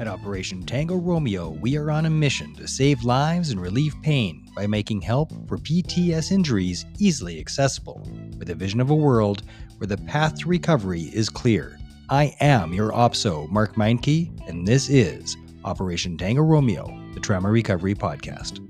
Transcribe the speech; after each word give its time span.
At 0.00 0.08
Operation 0.08 0.62
Tango 0.62 0.96
Romeo, 0.96 1.50
we 1.50 1.76
are 1.76 1.90
on 1.90 2.06
a 2.06 2.10
mission 2.10 2.54
to 2.54 2.66
save 2.66 3.04
lives 3.04 3.50
and 3.50 3.60
relieve 3.60 3.94
pain 4.00 4.46
by 4.56 4.66
making 4.66 5.02
help 5.02 5.30
for 5.46 5.58
PTS 5.58 6.32
injuries 6.32 6.86
easily 6.98 7.38
accessible, 7.38 8.08
with 8.38 8.48
a 8.48 8.54
vision 8.54 8.80
of 8.80 8.88
a 8.88 8.94
world 8.94 9.42
where 9.76 9.86
the 9.86 9.98
path 9.98 10.38
to 10.38 10.48
recovery 10.48 11.10
is 11.12 11.28
clear. 11.28 11.78
I 12.08 12.34
am 12.40 12.72
your 12.72 12.92
OPSO, 12.92 13.50
Mark 13.50 13.74
Meinke, 13.74 14.30
and 14.48 14.66
this 14.66 14.88
is 14.88 15.36
Operation 15.66 16.16
Tango 16.16 16.40
Romeo, 16.40 16.86
the 17.12 17.20
Trauma 17.20 17.50
Recovery 17.50 17.94
Podcast. 17.94 18.66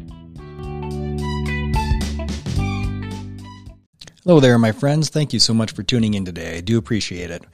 Hello 4.25 4.41
there, 4.41 4.59
my 4.59 4.73
friends. 4.73 5.11
Thank 5.11 5.33
you 5.33 5.39
so 5.39 5.55
much 5.55 5.75
for 5.75 5.85
tuning 5.85 6.15
in 6.15 6.25
today. 6.25 6.57
I 6.57 6.61
do 6.61 6.77
appreciate 6.77 7.31
it. 7.31 7.45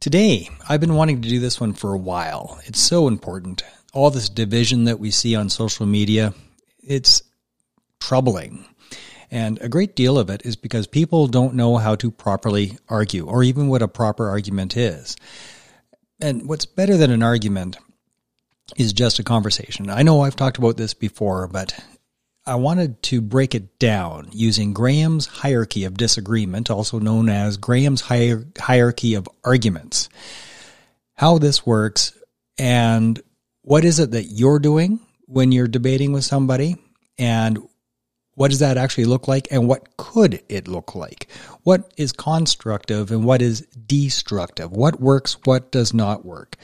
Today, 0.00 0.48
I've 0.68 0.80
been 0.80 0.94
wanting 0.94 1.22
to 1.22 1.28
do 1.28 1.40
this 1.40 1.60
one 1.60 1.72
for 1.72 1.92
a 1.92 1.98
while. 1.98 2.60
It's 2.64 2.80
so 2.80 3.08
important. 3.08 3.62
All 3.92 4.10
this 4.10 4.28
division 4.28 4.84
that 4.84 5.00
we 5.00 5.10
see 5.10 5.34
on 5.34 5.48
social 5.48 5.86
media, 5.86 6.34
it's 6.78 7.22
troubling. 8.00 8.66
And 9.30 9.60
a 9.60 9.68
great 9.68 9.96
deal 9.96 10.18
of 10.18 10.30
it 10.30 10.44
is 10.44 10.54
because 10.54 10.86
people 10.86 11.26
don't 11.26 11.54
know 11.54 11.78
how 11.78 11.96
to 11.96 12.10
properly 12.10 12.78
argue 12.88 13.26
or 13.26 13.42
even 13.42 13.68
what 13.68 13.82
a 13.82 13.88
proper 13.88 14.28
argument 14.28 14.76
is. 14.76 15.16
And 16.20 16.48
what's 16.48 16.66
better 16.66 16.96
than 16.96 17.10
an 17.10 17.22
argument 17.22 17.76
is 18.76 18.92
just 18.92 19.18
a 19.18 19.24
conversation. 19.24 19.90
I 19.90 20.02
know 20.02 20.20
I've 20.20 20.36
talked 20.36 20.58
about 20.58 20.76
this 20.76 20.94
before, 20.94 21.48
but 21.48 21.78
I 22.46 22.54
wanted 22.54 23.02
to 23.04 23.20
break 23.20 23.56
it 23.56 23.78
down 23.80 24.28
using 24.32 24.72
Graham's 24.72 25.26
hierarchy 25.26 25.84
of 25.84 25.96
disagreement, 25.96 26.70
also 26.70 27.00
known 27.00 27.28
as 27.28 27.56
Graham's 27.56 28.02
hierarchy 28.02 29.14
of 29.14 29.28
arguments. 29.42 30.08
How 31.14 31.38
this 31.38 31.66
works 31.66 32.16
and 32.56 33.20
what 33.62 33.84
is 33.84 33.98
it 33.98 34.12
that 34.12 34.24
you're 34.24 34.60
doing 34.60 35.00
when 35.26 35.50
you're 35.50 35.66
debating 35.66 36.12
with 36.12 36.24
somebody 36.24 36.76
and 37.18 37.58
what 38.34 38.50
does 38.50 38.60
that 38.60 38.76
actually 38.76 39.06
look 39.06 39.26
like 39.26 39.48
and 39.50 39.66
what 39.66 39.96
could 39.96 40.40
it 40.48 40.68
look 40.68 40.94
like? 40.94 41.26
What 41.64 41.90
is 41.96 42.12
constructive 42.12 43.10
and 43.10 43.24
what 43.24 43.42
is 43.42 43.62
destructive? 43.86 44.70
What 44.70 45.00
works, 45.00 45.38
what 45.44 45.72
does 45.72 45.92
not 45.92 46.24
work? 46.24 46.56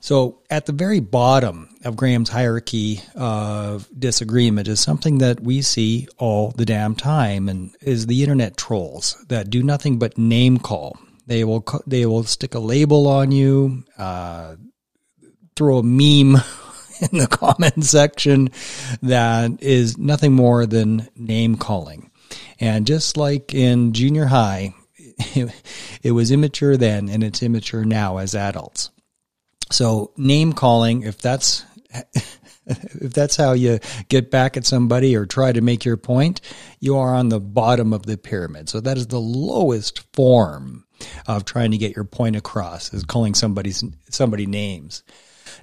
So, 0.00 0.42
at 0.48 0.66
the 0.66 0.72
very 0.72 1.00
bottom 1.00 1.74
of 1.84 1.96
Graham's 1.96 2.28
hierarchy 2.28 3.02
of 3.16 3.88
disagreement 3.98 4.68
is 4.68 4.78
something 4.78 5.18
that 5.18 5.40
we 5.40 5.60
see 5.60 6.06
all 6.18 6.52
the 6.52 6.64
damn 6.64 6.94
time, 6.94 7.48
and 7.48 7.74
is 7.80 8.06
the 8.06 8.22
internet 8.22 8.56
trolls 8.56 9.16
that 9.28 9.50
do 9.50 9.62
nothing 9.62 9.98
but 9.98 10.16
name 10.16 10.58
call. 10.58 10.96
They 11.26 11.42
will 11.42 11.64
they 11.86 12.06
will 12.06 12.22
stick 12.22 12.54
a 12.54 12.60
label 12.60 13.08
on 13.08 13.32
you, 13.32 13.84
uh, 13.98 14.54
throw 15.56 15.78
a 15.78 15.82
meme 15.82 16.40
in 17.00 17.18
the 17.18 17.28
comment 17.28 17.84
section 17.84 18.50
that 19.02 19.62
is 19.62 19.98
nothing 19.98 20.32
more 20.32 20.64
than 20.64 21.08
name 21.16 21.56
calling. 21.56 22.10
And 22.60 22.86
just 22.86 23.16
like 23.16 23.52
in 23.52 23.92
junior 23.92 24.26
high, 24.26 24.74
it 26.02 26.12
was 26.12 26.30
immature 26.30 26.76
then 26.76 27.08
and 27.08 27.24
it's 27.24 27.42
immature 27.42 27.84
now 27.84 28.18
as 28.18 28.34
adults. 28.36 28.90
So 29.70 30.12
name 30.16 30.52
calling, 30.52 31.02
if 31.02 31.18
that's 31.18 31.64
if 32.68 33.12
that's 33.12 33.36
how 33.36 33.52
you 33.52 33.78
get 34.08 34.30
back 34.30 34.56
at 34.56 34.66
somebody 34.66 35.16
or 35.16 35.26
try 35.26 35.52
to 35.52 35.60
make 35.60 35.84
your 35.84 35.96
point, 35.96 36.40
you 36.80 36.96
are 36.96 37.14
on 37.14 37.28
the 37.28 37.40
bottom 37.40 37.92
of 37.92 38.06
the 38.06 38.16
pyramid. 38.16 38.68
So 38.68 38.80
that 38.80 38.98
is 38.98 39.06
the 39.06 39.20
lowest 39.20 40.00
form 40.14 40.84
of 41.26 41.44
trying 41.44 41.70
to 41.70 41.78
get 41.78 41.94
your 41.94 42.04
point 42.04 42.36
across 42.36 42.92
is 42.92 43.04
calling 43.04 43.34
somebody's 43.34 43.84
somebody 44.10 44.46
names. 44.46 45.02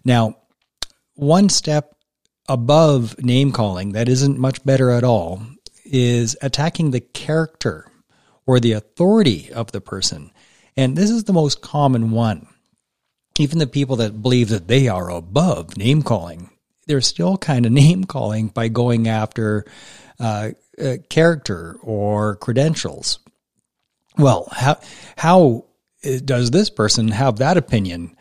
Now, 0.04 0.38
one 1.14 1.50
step 1.50 1.96
above 2.48 3.22
name 3.22 3.52
calling 3.52 3.94
that 3.94 4.08
isn't 4.08 4.38
much 4.38 4.64
better 4.64 4.92
at 4.92 5.04
all 5.04 5.42
is 5.84 6.38
attacking 6.42 6.92
the 6.92 7.02
character 7.02 7.92
or 8.46 8.60
the 8.60 8.74
authority 8.74 9.52
of 9.52 9.72
the 9.72 9.82
person. 9.82 10.32
And 10.78 10.96
this 10.96 11.10
is 11.10 11.24
the 11.24 11.34
most 11.34 11.62
common 11.62 12.12
one 12.12 12.48
even 13.40 13.60
the 13.60 13.68
people 13.68 13.98
that 13.98 14.22
believe 14.22 14.50
that 14.50 14.68
they 14.68 14.88
are 14.88 15.10
above 15.10 15.78
name 15.78 16.02
calling, 16.02 16.50
they're 16.88 17.02
still 17.02 17.38
kind 17.38 17.66
of 17.66 17.72
name 17.84 18.04
calling 18.04 18.48
by 18.48 18.68
going 18.68 19.08
after 19.08 19.66
uh, 20.20 20.52
uh, 20.82 20.98
character 21.10 21.78
or 21.82 22.36
credentials. 22.38 23.20
Well, 24.18 24.48
how 24.52 24.80
how 25.18 25.66
does 26.24 26.52
this 26.52 26.70
person 26.70 27.10
have 27.10 27.38
that 27.38 27.58
opinion? 27.58 28.16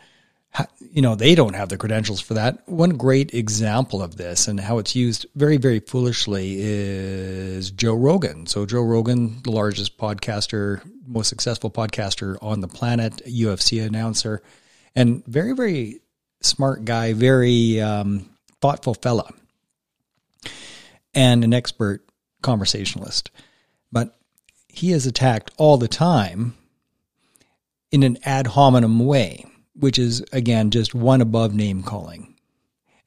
How, 0.49 0.65
you 0.79 1.01
know, 1.01 1.15
they 1.15 1.35
don't 1.35 1.53
have 1.53 1.69
the 1.69 1.77
credentials 1.77 2.21
for 2.21 2.35
that. 2.35 2.67
One 2.67 2.91
great 2.91 3.33
example 3.33 4.01
of 4.01 4.15
this 4.15 4.47
and 4.47 4.59
how 4.59 4.77
it's 4.77 4.95
used 4.95 5.25
very, 5.35 5.57
very 5.57 5.81
foolishly 5.81 6.55
is 6.57 7.71
Joe 7.71 7.95
Rogan. 7.95 8.47
So, 8.47 8.65
Joe 8.65 8.81
Rogan, 8.81 9.41
the 9.43 9.51
largest 9.51 9.97
podcaster, 9.97 10.81
most 11.05 11.27
successful 11.27 11.69
podcaster 11.69 12.37
on 12.41 12.61
the 12.61 12.69
planet, 12.69 13.21
UFC 13.25 13.85
announcer, 13.85 14.41
and 14.95 15.25
very, 15.25 15.53
very 15.53 15.99
smart 16.41 16.85
guy, 16.85 17.13
very 17.13 17.81
um, 17.81 18.29
thoughtful 18.61 18.93
fella, 18.93 19.31
and 21.13 21.43
an 21.43 21.53
expert 21.53 22.05
conversationalist. 22.41 23.31
But 23.91 24.17
he 24.67 24.91
is 24.91 25.05
attacked 25.05 25.51
all 25.57 25.77
the 25.77 25.87
time 25.87 26.55
in 27.91 28.03
an 28.03 28.17
ad 28.23 28.47
hominem 28.47 28.99
way, 29.05 29.45
which 29.73 29.97
is, 29.97 30.23
again, 30.31 30.71
just 30.71 30.93
one 30.93 31.21
above 31.21 31.53
name 31.53 31.83
calling. 31.83 32.35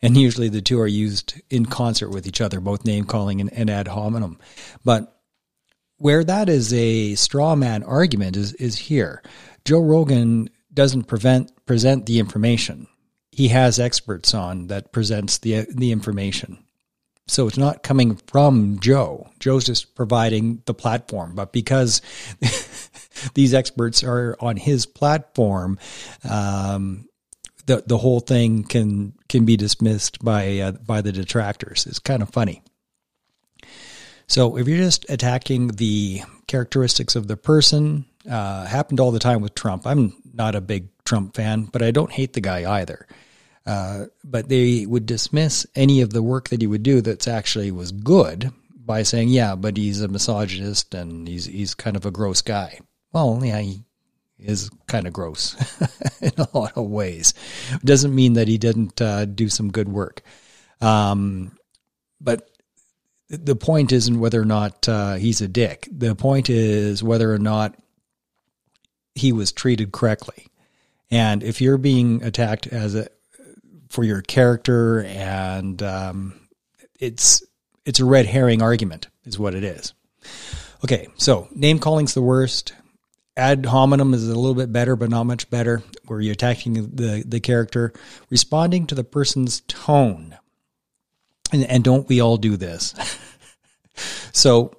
And 0.01 0.17
usually 0.17 0.49
the 0.49 0.63
two 0.63 0.81
are 0.81 0.87
used 0.87 1.41
in 1.51 1.67
concert 1.67 2.11
with 2.11 2.27
each 2.27 2.41
other, 2.41 2.61
both 2.61 2.85
name 2.85 3.05
calling 3.05 3.41
and, 3.41 3.53
and 3.53 3.69
ad 3.69 3.89
hominem. 3.89 4.39
But 4.85 5.15
where 5.97 6.23
that 6.23 6.49
is 6.49 6.73
a 6.73 7.17
straw 7.17 7.57
man 7.57 7.83
argument 7.83 8.37
is, 8.37 8.53
is 8.55 8.77
here. 8.77 9.23
Joe 9.65 9.81
Rogan 9.81 10.49
doesn't 10.79 11.09
prevent 11.09 11.51
present 11.67 12.07
the 12.07 12.21
information. 12.21 12.87
He 13.33 13.49
has 13.49 13.81
experts 13.81 14.33
on 14.33 14.69
that 14.69 14.93
presents 14.93 15.39
the 15.39 15.67
the 15.69 15.91
information. 15.91 16.63
So 17.27 17.49
it's 17.49 17.59
not 17.59 17.83
coming 17.83 18.15
from 18.29 18.79
Joe. 18.79 19.29
Joe's 19.41 19.65
just 19.65 19.97
providing 19.97 20.63
the 20.67 20.75
platform, 20.75 21.35
but 21.35 21.53
because 21.53 22.01
these 23.35 23.55
experts 23.55 24.05
are 24.05 24.37
on 24.39 24.57
his 24.57 24.87
platform, 24.87 25.81
um, 26.23 27.09
the 27.67 27.83
the 27.85 27.99
whole 27.99 28.21
thing 28.21 28.63
can 28.63 29.15
can 29.29 29.45
be 29.45 29.57
dismissed 29.57 30.25
by 30.25 30.61
uh, 30.61 30.73
by 30.73 31.01
the 31.01 31.11
detractors. 31.11 31.87
It's 31.87 31.99
kind 31.99 32.23
of 32.23 32.31
funny. 32.31 32.63
So 34.29 34.57
if 34.57 34.69
you're 34.69 34.79
just 34.79 35.11
attacking 35.11 35.69
the 35.69 36.23
characteristics 36.47 37.17
of 37.17 37.27
the 37.27 37.37
person, 37.37 38.05
uh, 38.31 38.67
happened 38.67 39.01
all 39.01 39.11
the 39.11 39.19
time 39.19 39.41
with 39.41 39.55
Trump. 39.55 39.87
I'm 39.87 40.15
not 40.39 40.55
a 40.55 40.61
big 40.61 40.89
Trump 41.05 41.35
fan, 41.35 41.65
but 41.65 41.83
I 41.83 41.91
don't 41.91 42.13
hate 42.13 42.33
the 42.33 42.41
guy 42.41 42.79
either. 42.79 43.07
Uh, 43.67 44.07
but 44.25 44.49
they 44.49 44.87
would 44.87 45.05
dismiss 45.05 45.67
any 45.75 46.01
of 46.01 46.11
the 46.11 46.23
work 46.23 46.49
that 46.49 46.63
he 46.63 46.67
would 46.67 46.83
do 46.83 47.03
that's 47.03 47.29
actually 47.29 47.71
was 47.71 47.93
good 47.93 48.51
by 48.73 49.03
saying, 49.03 49.29
"Yeah, 49.29 49.57
but 49.57 49.77
he's 49.77 50.01
a 50.01 50.09
misogynist 50.09 50.95
and 50.95 51.29
he's 51.29 51.45
he's 51.45 51.75
kind 51.75 51.97
of 51.97 52.07
a 52.07 52.11
gross 52.11 52.41
guy." 52.41 52.81
Well, 53.13 53.41
yeah, 53.43 53.59
he 53.61 53.83
is 54.39 54.71
kind 54.87 55.07
of 55.07 55.13
gross 55.13 55.55
in 56.23 56.33
a 56.39 56.49
lot 56.57 56.73
of 56.77 56.87
ways. 56.87 57.35
Doesn't 57.85 58.15
mean 58.15 58.35
that 58.35 58.49
he 58.49 58.57
didn't 58.57 59.03
uh, 59.03 59.27
do 59.27 59.51
some 59.51 59.71
good 59.71 59.89
work. 59.89 60.23
Um, 60.81 61.53
but 62.21 62.49
the 63.29 63.57
point 63.57 63.93
isn't 63.93 64.21
whether 64.21 64.41
or 64.41 64.47
not 64.47 64.89
uh, 64.89 65.15
he's 65.15 65.41
a 65.41 65.49
dick. 65.49 65.89
The 65.91 66.15
point 66.15 66.49
is 66.49 67.03
whether 67.03 67.33
or 67.33 67.39
not 67.39 67.75
he 69.19 69.33
was 69.33 69.53
treated 69.53 69.93
correctly. 69.93 70.47
And 71.11 71.43
if 71.43 71.61
you're 71.61 71.79
being 71.79 72.23
attacked 72.23 72.67
as 72.67 72.95
a 72.95 73.09
for 73.89 74.05
your 74.05 74.21
character, 74.21 75.03
and 75.03 75.83
um, 75.83 76.41
it's 77.01 77.43
it's 77.85 78.01
a 78.01 78.05
red 78.05 78.27
herring 78.27 78.63
argument, 78.63 79.09
is 79.25 79.39
what 79.39 79.55
it 79.55 79.65
is. 79.65 79.95
Okay, 80.85 81.09
so 81.17 81.49
name 81.55 81.79
calling's 81.79 82.15
the 82.15 82.23
worst. 82.23 82.75
Ad 83.37 83.67
hominem 83.67 84.15
is 84.15 84.29
a 84.29 84.35
little 84.35 84.55
bit 84.55 84.73
better, 84.73 84.97
but 84.97 85.11
not 85.11 85.25
much 85.25 85.49
better, 85.49 85.83
where 86.07 86.21
you're 86.21 86.33
attacking 86.33 86.75
the 86.75 87.25
the 87.27 87.41
character, 87.41 87.93
responding 88.31 88.87
to 88.87 88.95
the 88.95 89.05
person's 89.05 89.61
tone, 89.63 90.37
and, 91.53 91.65
and 91.65 91.85
don't 91.85 92.09
we 92.09 92.21
all 92.21 92.37
do 92.37 92.57
this? 92.57 92.95
so 94.33 94.73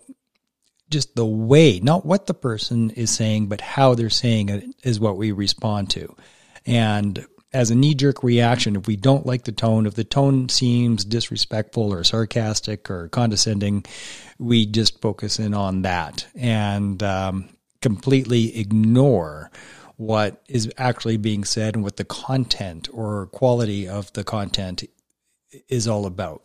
just 0.90 1.16
the 1.16 1.26
way, 1.26 1.80
not 1.80 2.06
what 2.06 2.26
the 2.26 2.34
person 2.34 2.90
is 2.92 3.12
saying, 3.12 3.48
but 3.48 3.62
how 3.62 3.96
they're 3.96 4.10
saying 4.10 4.50
it 4.50 4.64
is 4.84 5.00
what 5.00 5.18
we 5.18 5.32
respond 5.32 5.90
to. 5.92 6.16
And 6.66 7.26
as 7.52 7.72
a 7.72 7.76
knee 7.76 7.96
jerk 7.96 8.24
reaction, 8.24 8.76
if 8.76 8.88
we 8.88 8.96
don't 8.96 9.26
like 9.26 9.44
the 9.44 9.52
tone, 9.52 9.86
if 9.86 9.96
the 9.96 10.04
tone 10.04 10.50
seems 10.50 11.04
disrespectful 11.04 11.92
or 11.94 12.04
sarcastic 12.04 12.90
or 12.90 13.10
condescending, 13.10 13.86
we 14.38 14.66
just 14.66 15.02
focus 15.02 15.40
in 15.40 15.54
on 15.54 15.82
that 15.82 16.28
and 16.36 17.02
um, 17.02 17.50
completely 17.82 18.58
ignore 18.60 19.52
what 19.98 20.42
is 20.48 20.72
actually 20.78 21.18
being 21.18 21.44
said 21.44 21.76
and 21.76 21.84
what 21.84 21.98
the 21.98 22.06
content 22.06 22.88
or 22.94 23.28
quality 23.28 23.88
of 23.88 24.14
the 24.14 24.24
content 24.24 24.84
is 25.68 25.88
all 25.88 26.06
about. 26.06 26.44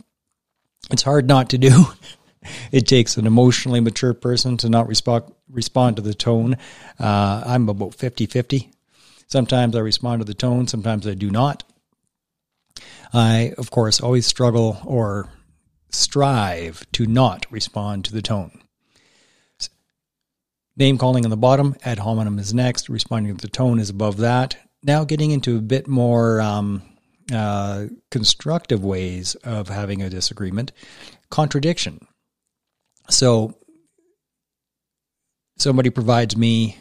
It's 0.90 1.02
hard 1.02 1.28
not 1.28 1.50
to 1.50 1.58
do. 1.58 1.84
It 2.72 2.86
takes 2.86 3.16
an 3.16 3.26
emotionally 3.26 3.80
mature 3.80 4.14
person 4.14 4.56
to 4.58 4.68
not 4.68 4.88
respond 4.88 5.32
respond 5.50 5.96
to 5.96 6.02
the 6.02 6.14
tone. 6.14 6.56
Uh, 6.98 7.42
I'm 7.46 7.68
about 7.68 7.94
50 7.94 8.26
50. 8.26 8.70
Sometimes 9.26 9.74
I 9.74 9.80
respond 9.80 10.20
to 10.20 10.24
the 10.24 10.34
tone, 10.34 10.66
sometimes 10.66 11.06
I 11.06 11.14
do 11.14 11.30
not. 11.30 11.64
I, 13.12 13.52
of 13.58 13.70
course, 13.70 14.00
always 14.00 14.26
struggle 14.26 14.78
or 14.84 15.28
strive 15.90 16.84
to 16.92 17.06
not 17.06 17.46
respond 17.50 18.04
to 18.04 18.12
the 18.12 18.22
tone. 18.22 18.60
Name 20.76 20.98
calling 20.98 21.24
on 21.24 21.30
the 21.30 21.36
bottom, 21.36 21.76
ad 21.84 22.00
hominem 22.00 22.38
is 22.40 22.52
next, 22.52 22.88
responding 22.88 23.36
to 23.36 23.40
the 23.40 23.50
tone 23.50 23.78
is 23.78 23.90
above 23.90 24.16
that. 24.18 24.56
Now 24.82 25.04
getting 25.04 25.30
into 25.30 25.56
a 25.56 25.62
bit 25.62 25.86
more 25.86 26.40
um, 26.40 26.82
uh, 27.32 27.86
constructive 28.10 28.84
ways 28.84 29.36
of 29.36 29.68
having 29.68 30.02
a 30.02 30.10
disagreement. 30.10 30.72
Contradiction. 31.30 32.06
So 33.08 33.56
somebody 35.58 35.90
provides 35.90 36.36
me 36.36 36.78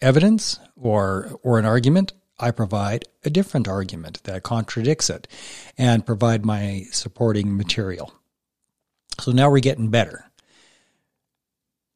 evidence 0.00 0.58
or 0.76 1.38
or 1.42 1.58
an 1.58 1.64
argument, 1.64 2.12
I 2.38 2.50
provide 2.50 3.04
a 3.24 3.30
different 3.30 3.66
argument 3.66 4.22
that 4.24 4.42
contradicts 4.42 5.08
it 5.08 5.26
and 5.78 6.04
provide 6.04 6.44
my 6.44 6.84
supporting 6.90 7.56
material. 7.56 8.12
So 9.20 9.32
now 9.32 9.50
we're 9.50 9.60
getting 9.60 9.88
better. 9.88 10.30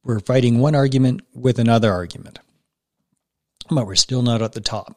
We're 0.03 0.21
fighting 0.21 0.59
one 0.59 0.75
argument 0.75 1.21
with 1.35 1.59
another 1.59 1.93
argument, 1.93 2.39
but 3.69 3.87
we're 3.87 3.97
still 3.97 4.23
not 4.23 4.41
at 4.41 4.53
the 4.53 4.63
top. 4.63 4.97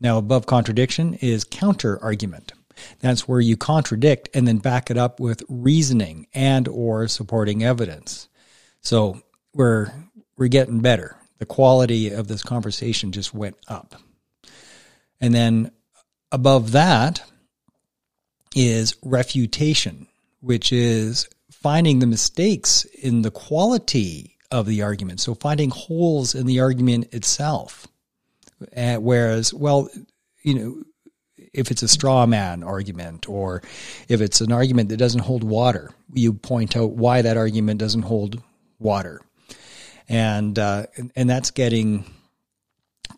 Now, 0.00 0.18
above 0.18 0.46
contradiction 0.46 1.14
is 1.14 1.44
counter 1.44 2.00
argument. 2.02 2.52
That's 3.00 3.28
where 3.28 3.40
you 3.40 3.56
contradict 3.56 4.28
and 4.34 4.46
then 4.46 4.58
back 4.58 4.90
it 4.90 4.96
up 4.96 5.20
with 5.20 5.42
reasoning 5.48 6.26
and 6.34 6.68
or 6.68 7.08
supporting 7.08 7.62
evidence. 7.62 8.28
So 8.80 9.22
we're 9.54 9.92
we're 10.36 10.48
getting 10.48 10.80
better. 10.80 11.16
The 11.38 11.46
quality 11.46 12.10
of 12.10 12.28
this 12.28 12.42
conversation 12.42 13.12
just 13.12 13.34
went 13.34 13.56
up. 13.68 13.94
And 15.20 15.34
then 15.34 15.70
above 16.32 16.72
that 16.72 17.22
is 18.54 18.96
refutation, 19.02 20.06
which 20.40 20.72
is 20.72 21.28
finding 21.50 21.98
the 21.98 22.06
mistakes 22.06 22.84
in 22.84 23.22
the 23.22 23.30
quality 23.30 24.36
of 24.50 24.66
the 24.66 24.82
argument. 24.82 25.20
So 25.20 25.34
finding 25.34 25.70
holes 25.70 26.34
in 26.34 26.46
the 26.46 26.60
argument 26.60 27.12
itself. 27.12 27.86
Uh, 28.76 28.96
whereas, 28.96 29.52
well, 29.52 29.88
you 30.42 30.54
know, 30.54 30.82
if 31.54 31.70
it's 31.70 31.82
a 31.82 31.88
straw 31.88 32.26
man 32.26 32.62
argument 32.62 33.28
or 33.28 33.62
if 34.08 34.20
it's 34.20 34.40
an 34.40 34.52
argument 34.52 34.88
that 34.90 34.96
doesn't 34.96 35.22
hold 35.22 35.44
water, 35.44 35.90
you 36.12 36.34
point 36.34 36.76
out 36.76 36.90
why 36.90 37.22
that 37.22 37.36
argument 37.36 37.80
doesn't 37.80 38.02
hold 38.02 38.42
water 38.78 39.20
and 40.08 40.58
uh, 40.58 40.86
and 41.16 41.28
that's 41.28 41.50
getting 41.50 42.04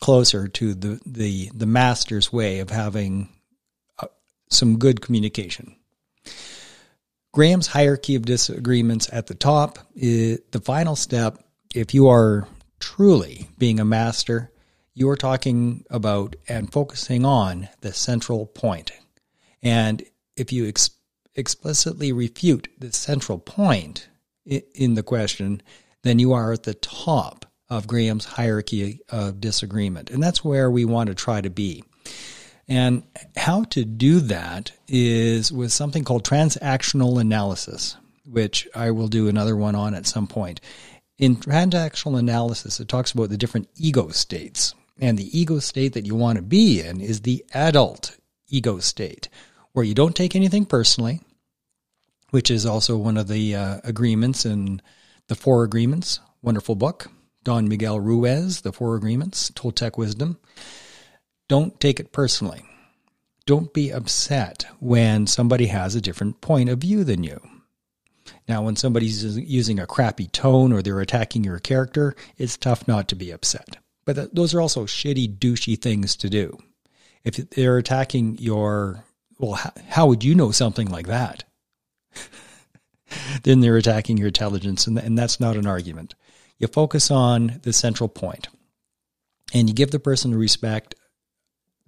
closer 0.00 0.49
to 0.49 0.75
the 0.75 1.00
the 1.06 1.50
the 1.55 1.67
master's 1.67 2.33
way 2.33 2.61
of 2.61 2.71
having 2.71 3.29
uh, 3.99 4.06
some 4.50 4.79
good 4.79 5.00
communication. 5.00 5.77
Graham's 7.33 7.67
hierarchy 7.67 8.15
of 8.15 8.25
disagreements 8.25 9.11
at 9.12 9.27
the 9.27 9.35
top 9.35 9.79
is 9.94 10.41
the 10.53 10.61
final 10.61 10.97
step. 10.97 11.43
If 11.75 11.93
you 11.93 12.09
are 12.09 12.49
truly 12.81 13.49
being 13.59 13.79
a 13.79 13.85
master, 13.85 14.50
you 14.97 15.11
are 15.11 15.17
talking 15.17 15.85
about 15.91 16.35
and 16.49 16.73
focusing 16.73 17.23
on 17.27 17.69
the 17.83 17.93
central 17.93 18.47
point. 18.47 18.93
And 19.63 20.03
if 20.37 20.55
you 20.55 20.67
ex- 20.67 20.91
explicitly 21.35 22.13
refute 22.13 22.69
the 22.79 22.91
central 22.91 23.39
point 23.39 24.09
in 24.47 24.95
the 24.95 25.03
question, 25.03 25.61
then 26.03 26.19
you 26.19 26.33
are 26.33 26.51
at 26.55 26.63
the 26.63 26.73
top 26.73 27.45
of 27.69 27.87
Graham's 27.87 28.25
hierarchy 28.25 29.01
of 29.11 29.39
disagreement. 29.39 30.11
And 30.11 30.23
that's 30.23 30.43
where 30.43 30.71
we 30.71 30.87
want 30.87 31.09
to 31.09 31.15
try 31.15 31.43
to 31.43 31.51
be. 31.51 31.85
And 32.67 33.03
how 33.37 33.65
to 33.65 33.85
do 33.85 34.21
that 34.21 34.73
is 34.89 35.53
with 35.53 35.73
something 35.73 36.05
called 36.05 36.25
transactional 36.25 37.21
analysis, 37.21 37.99
which 38.25 38.67
I 38.75 38.93
will 38.93 39.09
do 39.09 39.29
another 39.29 39.57
one 39.57 39.75
on 39.75 39.95
at 39.95 40.07
some 40.07 40.27
point. 40.27 40.63
In 41.19 41.37
transactional 41.37 42.19
analysis, 42.19 42.81
it 42.81 42.89
talks 42.89 43.13
about 43.13 43.29
the 43.29 43.37
different 43.37 43.69
ego 43.77 44.09
states. 44.09 44.75
And 44.99 45.19
the 45.19 45.39
ego 45.39 45.59
state 45.59 45.93
that 45.93 46.07
you 46.07 46.15
want 46.15 46.37
to 46.37 46.43
be 46.43 46.81
in 46.81 47.01
is 47.01 47.21
the 47.21 47.45
adult 47.53 48.17
ego 48.49 48.79
state, 48.79 49.29
where 49.73 49.85
you 49.85 49.95
don't 49.95 50.17
take 50.17 50.35
anything 50.35 50.65
personally, 50.65 51.21
which 52.31 52.51
is 52.51 52.65
also 52.65 52.97
one 52.97 53.17
of 53.17 53.29
the 53.29 53.55
uh, 53.55 53.81
agreements 53.85 54.47
in 54.47 54.81
the 55.29 55.35
Four 55.35 55.65
Agreements, 55.65 56.21
wonderful 56.43 56.75
book. 56.77 57.09
Don 57.45 57.69
Miguel 57.69 58.01
Ruiz, 58.01 58.63
The 58.63 58.73
Four 58.73 58.97
Agreements, 58.97 59.53
Toltec 59.53 59.97
Wisdom. 59.97 60.39
Don't 61.49 61.79
take 61.79 62.01
it 62.01 62.11
personally. 62.11 62.65
Don't 63.47 63.73
be 63.73 63.93
upset 63.93 64.67
when 64.81 65.29
somebody 65.29 65.67
has 65.67 65.95
a 65.95 66.01
different 66.01 66.41
point 66.41 66.69
of 66.69 66.81
view 66.81 67.05
than 67.05 67.23
you. 67.23 67.41
Now, 68.49 68.65
when 68.65 68.75
somebody's 68.75 69.39
using 69.39 69.79
a 69.79 69.87
crappy 69.87 70.27
tone 70.27 70.73
or 70.73 70.83
they're 70.83 71.01
attacking 71.01 71.45
your 71.45 71.61
character, 71.61 72.17
it's 72.37 72.57
tough 72.57 72.89
not 72.89 73.07
to 73.09 73.15
be 73.15 73.31
upset. 73.31 73.77
But 74.06 74.35
those 74.35 74.55
are 74.55 74.61
also 74.62 74.87
shitty, 74.87 75.37
douchey 75.38 75.79
things 75.79 76.17
to 76.17 76.31
do. 76.31 76.56
If 77.25 77.37
they're 77.37 77.76
attacking 77.76 78.38
your, 78.38 79.05
well, 79.38 79.61
how 79.88 80.06
would 80.06 80.25
you 80.25 80.35
know 80.35 80.53
something 80.53 80.88
like 80.88 81.08
that? 81.08 81.44
then 83.43 83.61
they're 83.61 83.76
attacking 83.76 84.17
your 84.17 84.29
intelligence, 84.29 84.87
and, 84.87 84.97
and 84.97 85.19
that's 85.19 85.41
not 85.41 85.56
an 85.56 85.67
argument. 85.67 86.14
You 86.58 86.69
focus 86.69 87.11
on 87.11 87.61
the 87.64 87.73
central 87.73 88.08
point, 88.08 88.49
and 89.53 89.69
you 89.69 89.75
give 89.75 89.91
the 89.91 89.99
person 89.99 90.31
the 90.31 90.38
respect 90.38 90.94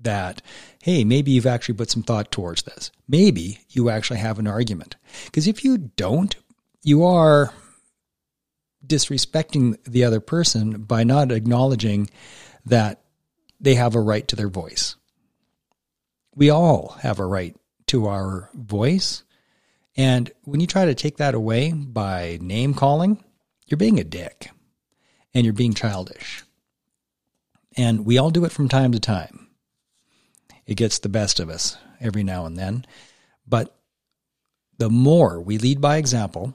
that, 0.01 0.43
hey, 0.83 1.05
maybe 1.05 1.31
you've 1.31 1.47
actually 1.47 1.77
put 1.77 1.91
some 1.91 2.03
thought 2.03 2.33
towards 2.33 2.63
this. 2.63 2.91
Maybe 3.09 3.61
you 3.71 3.91
actually 3.91 4.19
have 4.19 4.39
an 4.39 4.47
argument. 4.47 4.97
Because 5.27 5.47
if 5.47 5.65
you 5.65 5.79
don't, 5.79 6.35
you 6.83 7.05
are 7.05 7.53
disrespecting 8.87 9.77
the 9.85 10.05
other 10.05 10.21
person 10.21 10.83
by 10.83 11.05
not 11.05 11.33
acknowledging 11.33 12.09
that 12.65 13.03
they 13.61 13.75
have 13.75 13.95
a 13.95 14.01
right 14.01 14.27
to 14.29 14.37
their 14.37 14.49
voice. 14.49 14.97
We 16.35 16.51
all 16.51 16.97
have 17.01 17.19
a 17.19 17.27
right 17.27 17.57
to 17.89 18.07
our 18.07 18.51
voice. 18.55 19.25
And 19.97 20.31
when 20.45 20.61
you 20.61 20.67
try 20.67 20.85
to 20.85 20.95
take 20.95 21.17
that 21.17 21.35
away 21.35 21.73
by 21.73 22.39
name 22.41 22.75
calling, 22.75 23.23
you're 23.67 23.79
being 23.79 23.99
a 23.99 24.05
dick 24.05 24.51
and 25.35 25.45
you're 25.45 25.53
being 25.53 25.75
childish. 25.75 26.45
And 27.77 28.07
we 28.07 28.19
all 28.19 28.31
do 28.31 28.45
it 28.45 28.53
from 28.53 28.69
time 28.69 28.93
to 28.93 29.01
time. 29.01 29.49
It 30.67 30.77
gets 30.77 30.99
the 30.99 31.09
best 31.09 31.41
of 31.41 31.49
us 31.49 31.77
every 32.01 32.23
now 32.23 32.47
and 32.47 32.57
then. 32.57 32.85
But 33.47 33.75
the 34.79 34.91
more 34.91 35.41
we 35.41 35.59
lead 35.59 35.81
by 35.81 35.97
example, 35.97 36.55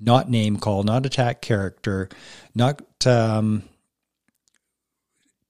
not 0.00 0.30
name 0.30 0.58
call, 0.58 0.82
not 0.82 1.06
attack 1.06 1.40
character, 1.40 2.08
not 2.54 2.82
um, 3.06 3.62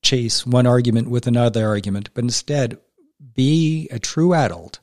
chase 0.03 0.47
one 0.47 0.67
argument 0.67 1.11
with 1.11 1.27
another 1.27 1.67
argument, 1.67 2.11
but 2.15 2.25
instead 2.25 2.79
be 3.35 3.89
a 3.91 3.99
true 3.99 4.35
adult 4.35 4.81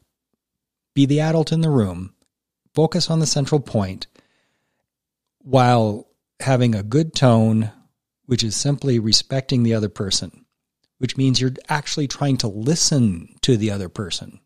be 0.94 1.06
the 1.06 1.20
adult 1.20 1.52
in 1.52 1.62
the 1.62 1.70
room, 1.70 2.14
focus 2.74 3.10
on 3.10 3.20
the 3.20 3.26
central 3.26 3.60
point 3.60 4.08
while 5.40 6.08
having 6.40 6.76
a 6.76 6.84
good 6.84 7.14
tone, 7.14 7.72
which 8.26 8.44
is 8.44 8.56
simply 8.56 9.00
respecting 9.00 9.64
the 9.64 9.74
other 9.74 9.90
person, 9.90 10.46
which 11.00 11.18
means 11.18 11.42
you're 11.42 11.54
actually 11.68 12.08
trying 12.08 12.38
to 12.38 12.48
listen 12.48 13.36
to 13.42 13.58
the 13.58 13.72
other 13.72 13.90
person. 13.90 14.40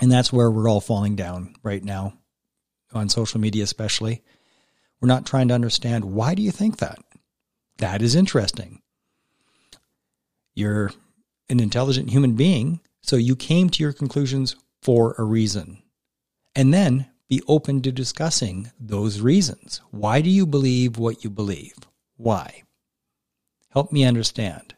And 0.00 0.10
that's 0.10 0.32
where 0.32 0.50
we're 0.50 0.68
all 0.68 0.80
falling 0.80 1.16
down 1.16 1.54
right 1.62 1.82
now 1.82 2.18
on 2.94 3.08
social 3.08 3.40
media, 3.40 3.64
especially. 3.64 4.22
We're 5.00 5.08
not 5.08 5.26
trying 5.26 5.48
to 5.48 5.54
understand 5.54 6.04
why 6.04 6.34
do 6.34 6.42
you 6.42 6.50
think 6.50 6.78
that? 6.78 6.98
That 7.78 8.02
is 8.02 8.14
interesting. 8.14 8.80
You're 10.54 10.92
an 11.48 11.60
intelligent 11.60 12.10
human 12.10 12.34
being, 12.34 12.80
so 13.02 13.16
you 13.16 13.36
came 13.36 13.68
to 13.70 13.82
your 13.82 13.92
conclusions 13.92 14.56
for 14.80 15.14
a 15.18 15.24
reason. 15.24 15.82
And 16.54 16.72
then 16.72 17.06
be 17.28 17.42
open 17.48 17.82
to 17.82 17.92
discussing 17.92 18.70
those 18.78 19.20
reasons. 19.20 19.80
Why 19.90 20.20
do 20.20 20.30
you 20.30 20.46
believe 20.46 20.98
what 20.98 21.24
you 21.24 21.30
believe? 21.30 21.74
Why? 22.16 22.62
Help 23.70 23.92
me 23.92 24.04
understand. 24.04 24.74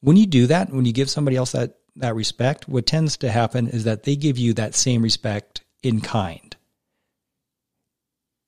When 0.00 0.16
you 0.16 0.26
do 0.26 0.46
that, 0.46 0.70
when 0.70 0.84
you 0.84 0.92
give 0.92 1.10
somebody 1.10 1.36
else 1.36 1.52
that, 1.52 1.76
that 1.96 2.14
respect, 2.14 2.68
what 2.68 2.86
tends 2.86 3.16
to 3.18 3.30
happen 3.30 3.68
is 3.68 3.84
that 3.84 4.04
they 4.04 4.16
give 4.16 4.38
you 4.38 4.54
that 4.54 4.74
same 4.74 5.02
respect 5.02 5.62
in 5.82 6.00
kind. 6.00 6.53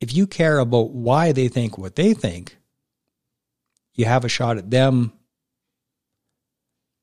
If 0.01 0.15
you 0.15 0.27
care 0.27 0.59
about 0.59 0.91
why 0.91 1.33
they 1.33 1.49
think 1.49 1.79
what 1.79 1.97
they 1.97 2.15
think, 2.15 2.57
you 3.95 4.05
have 4.05 4.25
a 4.25 4.29
shot 4.29 4.59
at 4.59 4.71
them 4.71 5.13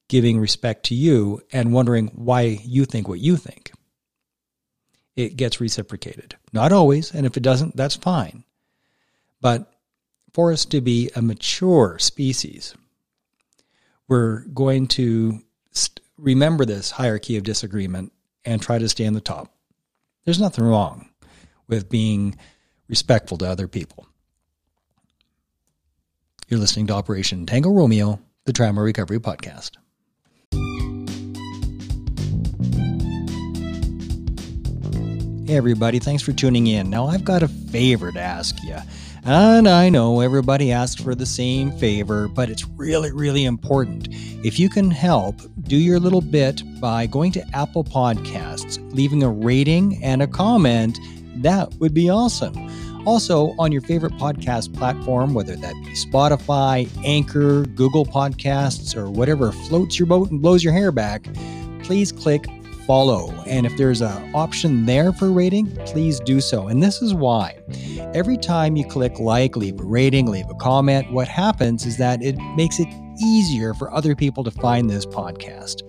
giving 0.08 0.40
respect 0.40 0.86
to 0.86 0.96
you 0.96 1.42
and 1.52 1.74
wondering 1.74 2.08
why 2.14 2.42
you 2.64 2.86
think 2.86 3.08
what 3.08 3.20
you 3.20 3.36
think. 3.36 3.72
It 5.16 5.38
gets 5.38 5.60
reciprocated. 5.60 6.36
Not 6.52 6.72
always, 6.72 7.14
and 7.14 7.26
if 7.26 7.38
it 7.38 7.44
doesn't, 7.44 7.76
that's 7.76 7.96
fine. 7.96 8.44
But 9.42 9.72
for 10.32 10.52
us 10.52 10.66
to 10.66 10.82
be 10.82 11.10
a 11.16 11.22
mature 11.22 11.98
species, 12.00 12.76
we're 14.08 14.42
going 14.48 14.88
to 14.90 15.42
st- 15.72 16.00
remember 16.18 16.66
this 16.66 16.92
hierarchy 16.92 17.38
of 17.38 17.44
disagreement 17.44 18.12
and 18.46 18.62
try 18.62 18.78
to 18.78 18.90
stay 18.90 19.08
on 19.08 19.14
the 19.14 19.22
top. 19.22 19.54
There's 20.26 20.40
nothing 20.40 20.64
wrong 20.64 21.10
with 21.68 21.90
being 21.90 22.36
respectful 22.88 23.38
to 23.40 23.48
other 23.48 23.68
people. 23.68 24.08
You're 26.50 26.60
listening 26.60 26.88
to 26.88 26.94
Operation 26.94 27.46
Tango 27.46 27.72
Romeo, 27.72 28.20
the 28.46 28.54
Trauma 28.54 28.82
Recovery 28.82 29.20
Podcast. 29.20 29.72
Hey, 35.46 35.58
everybody, 35.58 36.00
thanks 36.00 36.24
for 36.24 36.32
tuning 36.32 36.68
in. 36.68 36.90
Now, 36.90 37.08
I've 37.08 37.26
got 37.26 37.44
a 37.44 37.48
favor 37.48 38.12
to 38.12 38.20
ask 38.20 38.56
you. 38.64 38.78
And 39.26 39.70
I 39.70 39.90
know 39.90 40.20
everybody 40.20 40.72
asks 40.72 41.02
for 41.02 41.16
the 41.16 41.26
same 41.26 41.72
favor, 41.72 42.28
but 42.28 42.50
it's 42.50 42.68
really, 42.70 43.12
really 43.12 43.46
important. 43.46 44.10
If 44.46 44.60
you 44.60 44.70
can 44.70 44.92
help, 44.92 45.36
do 45.62 45.78
your 45.78 46.00
little 46.00 46.22
bit 46.22 46.62
by 46.82 47.08
going 47.08 47.32
to 47.34 47.46
Apple 47.54 47.84
Podcasts, 47.84 48.80
leaving 48.94 49.24
a 49.24 49.30
rating 49.30 50.04
and 50.04 50.22
a 50.22 50.28
comment. 50.28 51.00
That 51.38 51.74
would 51.76 51.94
be 51.94 52.10
awesome. 52.10 52.70
Also, 53.06 53.54
on 53.60 53.72
your 53.72 53.82
favorite 53.82 54.14
podcast 54.14 54.74
platform, 54.74 55.34
whether 55.34 55.56
that 55.58 55.74
be 55.84 55.92
Spotify, 55.92 56.90
Anchor, 57.04 57.64
Google 57.64 58.06
Podcasts, 58.06 58.96
or 58.96 59.10
whatever 59.10 59.52
floats 59.52 60.00
your 60.00 60.06
boat 60.06 60.32
and 60.32 60.42
blows 60.42 60.64
your 60.64 60.74
hair 60.74 60.92
back, 60.92 61.28
please 61.84 62.12
click 62.12 62.46
follow. 62.88 63.32
And 63.46 63.66
if 63.66 63.76
there's 63.78 64.02
an 64.02 64.34
option 64.34 64.86
there 64.86 65.12
for 65.12 65.32
rating, 65.32 65.76
please 65.86 66.20
do 66.22 66.40
so. 66.40 66.68
And 66.68 66.82
this 66.82 67.02
is 67.02 67.14
why. 67.14 67.58
Every 68.14 68.38
time 68.38 68.76
you 68.76 68.86
click 68.86 69.20
like, 69.20 69.56
leave 69.56 69.80
a 69.80 69.84
rating, 69.84 70.28
leave 70.28 70.50
a 70.50 70.56
comment, 70.56 71.12
what 71.12 71.28
happens 71.28 71.86
is 71.86 71.98
that 71.98 72.22
it 72.22 72.38
makes 72.56 72.80
it 72.80 72.88
easier 73.22 73.74
for 73.74 73.94
other 73.94 74.16
people 74.16 74.44
to 74.44 74.52
find 74.52 74.90
this 74.90 75.06
podcast. 75.06 75.82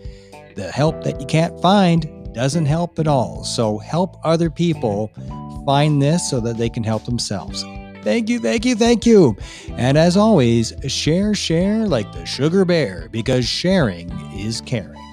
The 0.56 0.70
help 0.70 1.02
that 1.04 1.20
you 1.20 1.26
can't 1.26 1.60
find 1.60 2.10
doesn't 2.34 2.66
help 2.66 2.98
at 2.98 3.06
all. 3.06 3.44
So 3.44 3.78
help 3.78 4.16
other 4.24 4.50
people 4.50 5.10
find 5.64 6.00
this 6.00 6.28
so 6.28 6.40
that 6.40 6.56
they 6.56 6.68
can 6.68 6.84
help 6.84 7.04
themselves. 7.04 7.64
Thank 8.02 8.28
you, 8.28 8.38
thank 8.38 8.64
you, 8.64 8.74
thank 8.74 9.06
you. 9.06 9.36
And 9.72 9.96
as 9.96 10.16
always, 10.16 10.74
share, 10.86 11.34
share 11.34 11.86
like 11.86 12.12
the 12.12 12.26
sugar 12.26 12.64
bear 12.64 13.08
because 13.10 13.46
sharing 13.46 14.10
is 14.34 14.60
caring. 14.60 15.03